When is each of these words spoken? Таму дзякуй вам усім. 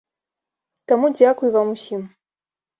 Таму 0.93 1.13
дзякуй 1.19 1.53
вам 1.59 1.67
усім. 1.77 2.01